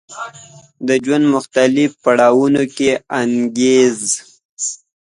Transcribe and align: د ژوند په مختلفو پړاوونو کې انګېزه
د 0.87 0.89
ژوند 1.03 1.25
په 1.27 1.31
مختلفو 1.35 1.99
پړاوونو 2.03 2.63
کې 2.75 2.91
انګېزه 3.19 4.13